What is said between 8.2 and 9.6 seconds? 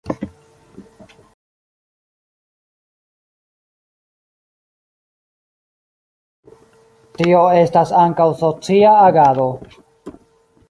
socia agado.